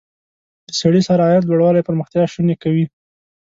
[0.67, 2.85] د سړي سر عاید لوړوالی پرمختیا شونې کوي.